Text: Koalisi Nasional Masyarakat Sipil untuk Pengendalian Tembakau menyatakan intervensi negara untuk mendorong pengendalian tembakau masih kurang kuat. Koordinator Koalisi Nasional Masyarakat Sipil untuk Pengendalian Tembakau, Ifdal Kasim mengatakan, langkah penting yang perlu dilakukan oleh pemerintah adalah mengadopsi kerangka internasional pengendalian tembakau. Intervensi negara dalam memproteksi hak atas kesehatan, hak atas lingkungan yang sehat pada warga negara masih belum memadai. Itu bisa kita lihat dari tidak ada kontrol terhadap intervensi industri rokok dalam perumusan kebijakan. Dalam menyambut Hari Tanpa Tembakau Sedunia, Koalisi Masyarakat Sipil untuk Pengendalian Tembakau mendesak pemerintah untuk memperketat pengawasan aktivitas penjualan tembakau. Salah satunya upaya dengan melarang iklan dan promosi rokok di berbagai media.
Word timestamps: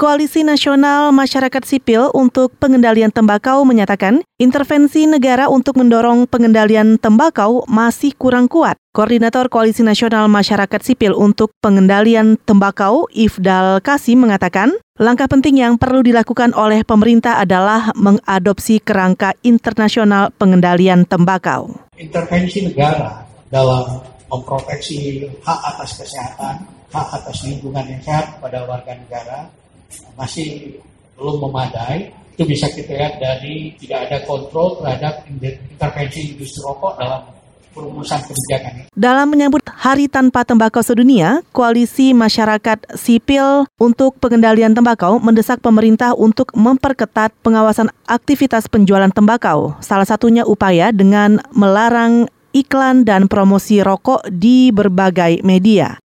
Koalisi 0.00 0.40
Nasional 0.48 1.12
Masyarakat 1.12 1.60
Sipil 1.60 2.08
untuk 2.16 2.56
Pengendalian 2.56 3.12
Tembakau 3.12 3.68
menyatakan 3.68 4.24
intervensi 4.40 5.04
negara 5.04 5.52
untuk 5.52 5.76
mendorong 5.76 6.24
pengendalian 6.24 6.96
tembakau 6.96 7.68
masih 7.68 8.16
kurang 8.16 8.48
kuat. 8.48 8.80
Koordinator 8.96 9.52
Koalisi 9.52 9.84
Nasional 9.84 10.24
Masyarakat 10.32 10.80
Sipil 10.80 11.12
untuk 11.12 11.52
Pengendalian 11.60 12.40
Tembakau, 12.48 13.12
Ifdal 13.12 13.84
Kasim 13.84 14.24
mengatakan, 14.24 14.72
langkah 14.96 15.28
penting 15.28 15.60
yang 15.60 15.76
perlu 15.76 16.00
dilakukan 16.00 16.56
oleh 16.56 16.80
pemerintah 16.80 17.36
adalah 17.36 17.92
mengadopsi 17.92 18.80
kerangka 18.80 19.36
internasional 19.44 20.32
pengendalian 20.32 21.04
tembakau. 21.04 21.76
Intervensi 22.00 22.64
negara 22.64 23.28
dalam 23.52 24.00
memproteksi 24.32 25.28
hak 25.44 25.60
atas 25.76 26.00
kesehatan, 26.00 26.88
hak 26.88 27.08
atas 27.20 27.44
lingkungan 27.44 27.84
yang 27.84 28.00
sehat 28.00 28.40
pada 28.40 28.64
warga 28.64 28.96
negara 28.96 29.60
masih 30.14 30.78
belum 31.18 31.50
memadai. 31.50 32.12
Itu 32.34 32.48
bisa 32.48 32.72
kita 32.72 32.96
lihat 32.96 33.20
dari 33.20 33.76
tidak 33.76 34.08
ada 34.08 34.18
kontrol 34.24 34.80
terhadap 34.80 35.28
intervensi 35.28 36.32
industri 36.32 36.64
rokok 36.64 36.96
dalam 36.96 37.20
perumusan 37.70 38.20
kebijakan. 38.26 38.72
Dalam 38.92 39.26
menyambut 39.30 39.62
Hari 39.64 40.10
Tanpa 40.10 40.42
Tembakau 40.42 40.82
Sedunia, 40.82 41.44
Koalisi 41.54 42.10
Masyarakat 42.12 42.98
Sipil 42.98 43.68
untuk 43.78 44.18
Pengendalian 44.18 44.74
Tembakau 44.74 45.22
mendesak 45.22 45.62
pemerintah 45.62 46.12
untuk 46.16 46.50
memperketat 46.52 47.30
pengawasan 47.40 47.88
aktivitas 48.04 48.66
penjualan 48.66 49.10
tembakau. 49.10 49.78
Salah 49.80 50.06
satunya 50.06 50.42
upaya 50.42 50.90
dengan 50.90 51.38
melarang 51.54 52.26
iklan 52.50 53.06
dan 53.06 53.30
promosi 53.30 53.78
rokok 53.80 54.26
di 54.28 54.74
berbagai 54.74 55.46
media. 55.46 56.02